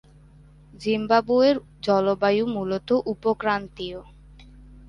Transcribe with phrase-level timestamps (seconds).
[0.73, 1.55] জিম্বাবুয়ের
[1.81, 3.99] জলবায়ু মূলত উপক্রান্তীয়।